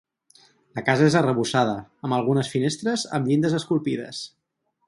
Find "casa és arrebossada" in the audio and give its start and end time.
0.87-1.75